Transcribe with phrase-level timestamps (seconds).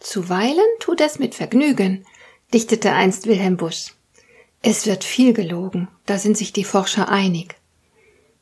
[0.00, 2.04] zuweilen tut es mit Vergnügen,
[2.52, 3.94] dichtete einst Wilhelm Busch.
[4.62, 7.56] Es wird viel gelogen, da sind sich die Forscher einig.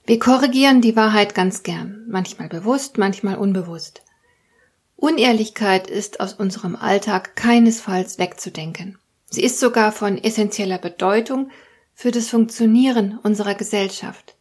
[0.06, 4.02] Wir korrigieren die Wahrheit ganz gern, manchmal bewusst, manchmal unbewusst.
[4.96, 8.98] Unehrlichkeit ist aus unserem Alltag keinesfalls wegzudenken.
[9.28, 11.50] Sie ist sogar von essentieller Bedeutung
[11.94, 14.36] für das Funktionieren unserer Gesellschaft.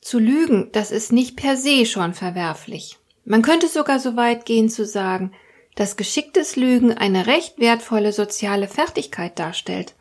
[0.00, 2.98] Zu lügen, das ist nicht per se schon verwerflich.
[3.24, 5.32] Man könnte sogar so weit gehen zu sagen,
[5.76, 9.94] dass geschicktes Lügen eine recht wertvolle soziale Fertigkeit darstellt.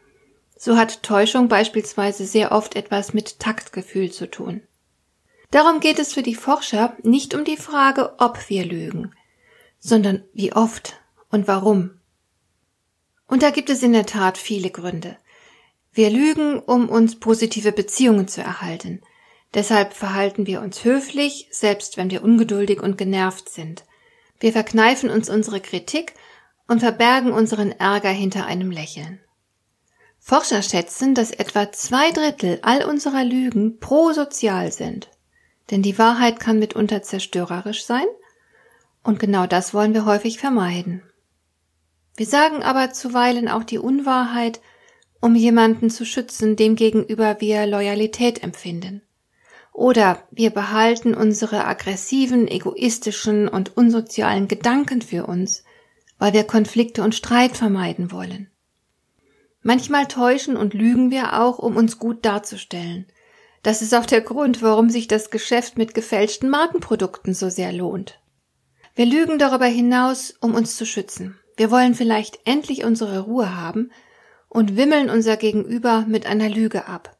[0.57, 4.63] So hat Täuschung beispielsweise sehr oft etwas mit Taktgefühl zu tun.
[5.51, 9.11] Darum geht es für die Forscher nicht um die Frage, ob wir lügen,
[9.79, 11.91] sondern wie oft und warum.
[13.27, 15.17] Und da gibt es in der Tat viele Gründe.
[15.93, 19.03] Wir lügen, um uns positive Beziehungen zu erhalten–
[19.55, 23.85] Deshalb verhalten wir uns höflich, selbst wenn wir ungeduldig und genervt sind.
[24.39, 26.13] Wir verkneifen uns unsere Kritik
[26.67, 29.19] und verbergen unseren Ärger hinter einem Lächeln.
[30.19, 35.09] Forscher schätzen, dass etwa zwei Drittel all unserer Lügen prosozial sind.
[35.71, 38.07] Denn die Wahrheit kann mitunter zerstörerisch sein
[39.03, 41.03] und genau das wollen wir häufig vermeiden.
[42.17, 44.61] Wir sagen aber zuweilen auch die Unwahrheit,
[45.21, 49.01] um jemanden zu schützen, dem gegenüber wir Loyalität empfinden.
[49.75, 55.65] Oder wir behalten unsere aggressiven, egoistischen und unsozialen Gedanken für uns,
[56.17, 58.49] weil wir Konflikte und Streit vermeiden wollen.
[59.63, 63.05] Manchmal täuschen und lügen wir auch, um uns gut darzustellen.
[63.63, 68.21] Das ist auch der Grund, warum sich das Geschäft mit gefälschten Markenprodukten so sehr lohnt.
[68.95, 71.37] Wir lügen darüber hinaus, um uns zu schützen.
[71.57, 73.91] Wir wollen vielleicht endlich unsere Ruhe haben
[74.47, 77.14] und wimmeln unser Gegenüber mit einer Lüge ab.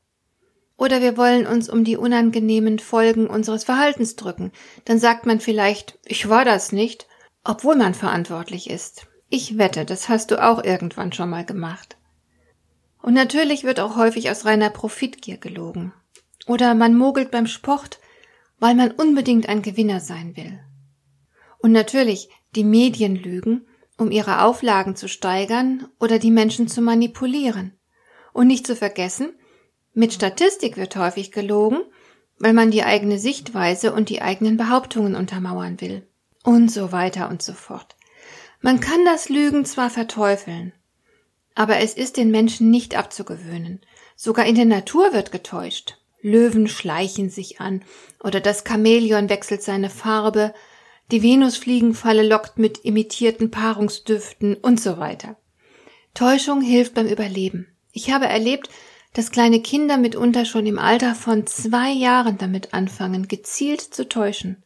[0.78, 4.52] Oder wir wollen uns um die unangenehmen Folgen unseres Verhaltens drücken.
[4.84, 7.08] Dann sagt man vielleicht, ich war das nicht,
[7.44, 9.08] obwohl man verantwortlich ist.
[9.30, 11.98] Ich wette, das hast du auch irgendwann schon mal gemacht.
[13.02, 15.94] Und natürlich wird auch häufig aus reiner Profitgier gelogen.
[16.48, 18.00] Oder man mogelt beim Sport,
[18.60, 20.60] weil man unbedingt ein Gewinner sein will.
[21.60, 27.78] Und natürlich die Medien lügen, um ihre Auflagen zu steigern oder die Menschen zu manipulieren.
[28.34, 29.34] Und nicht zu vergessen,
[29.96, 31.82] mit Statistik wird häufig gelogen,
[32.38, 36.06] weil man die eigene Sichtweise und die eigenen Behauptungen untermauern will.
[36.44, 37.96] Und so weiter und so fort.
[38.62, 40.74] Man kann das Lügen zwar verteufeln,
[41.56, 43.82] aber es ist den Menschen nicht abzugewöhnen.
[44.16, 45.98] Sogar in der Natur wird getäuscht.
[46.22, 47.84] Löwen schleichen sich an,
[48.24, 50.54] oder das Chamäleon wechselt seine Farbe,
[51.12, 55.38] die Venusfliegenfalle lockt mit imitierten Paarungsdüften und so weiter.
[56.16, 57.68] Täuschung hilft beim Überleben.
[57.92, 58.70] Ich habe erlebt,
[59.16, 64.62] dass kleine Kinder mitunter schon im Alter von zwei Jahren damit anfangen, gezielt zu täuschen.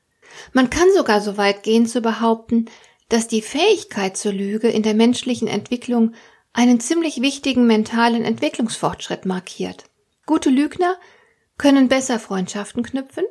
[0.53, 2.65] Man kann sogar so weit gehen zu behaupten,
[3.09, 6.13] dass die Fähigkeit zur Lüge in der menschlichen Entwicklung
[6.51, 9.85] einen ziemlich wichtigen mentalen Entwicklungsfortschritt markiert.
[10.25, 10.95] Gute Lügner
[11.59, 13.25] können besser Freundschaften knüpfen,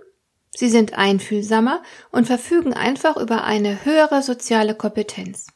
[0.55, 5.49] sie sind einfühlsamer und verfügen einfach über eine höhere soziale Kompetenz.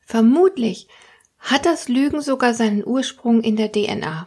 [0.00, 0.88] Vermutlich
[1.38, 4.26] hat das Lügen sogar seinen Ursprung in der DNA.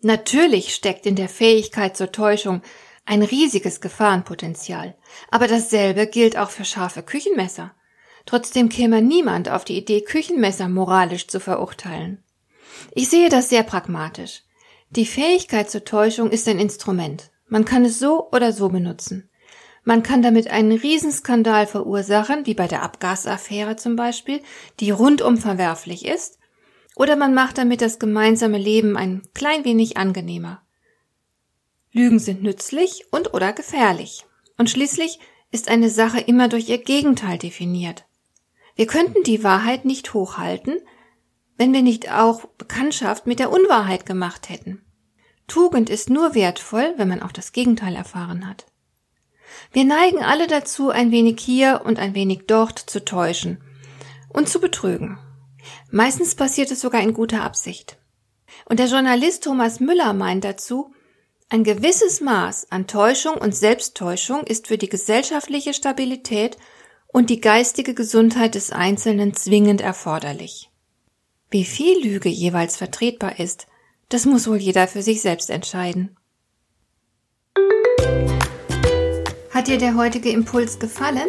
[0.00, 2.62] Natürlich steckt in der Fähigkeit zur Täuschung
[3.04, 4.96] ein riesiges Gefahrenpotenzial,
[5.30, 7.74] aber dasselbe gilt auch für scharfe Küchenmesser.
[8.26, 12.22] Trotzdem käme niemand auf die Idee, Küchenmesser moralisch zu verurteilen.
[12.92, 14.42] Ich sehe das sehr pragmatisch.
[14.90, 17.30] Die Fähigkeit zur Täuschung ist ein Instrument.
[17.48, 19.30] Man kann es so oder so benutzen.
[19.84, 24.42] Man kann damit einen Riesenskandal verursachen, wie bei der Abgasaffäre zum Beispiel,
[24.80, 26.37] die rundum verwerflich ist,
[26.98, 30.60] oder man macht damit das gemeinsame Leben ein klein wenig angenehmer.
[31.92, 34.26] Lügen sind nützlich und oder gefährlich.
[34.58, 35.20] Und schließlich
[35.52, 38.04] ist eine Sache immer durch ihr Gegenteil definiert.
[38.74, 40.80] Wir könnten die Wahrheit nicht hochhalten,
[41.56, 44.82] wenn wir nicht auch Bekanntschaft mit der Unwahrheit gemacht hätten.
[45.46, 48.66] Tugend ist nur wertvoll, wenn man auch das Gegenteil erfahren hat.
[49.72, 53.62] Wir neigen alle dazu, ein wenig hier und ein wenig dort zu täuschen
[54.28, 55.18] und zu betrügen.
[55.90, 57.98] Meistens passiert es sogar in guter Absicht.
[58.66, 60.92] Und der Journalist Thomas Müller meint dazu,
[61.48, 66.58] ein gewisses Maß an Täuschung und Selbsttäuschung ist für die gesellschaftliche Stabilität
[67.06, 70.70] und die geistige Gesundheit des Einzelnen zwingend erforderlich.
[71.50, 73.66] Wie viel Lüge jeweils vertretbar ist,
[74.10, 76.16] das muss wohl jeder für sich selbst entscheiden.
[79.50, 81.28] Hat dir der heutige Impuls gefallen?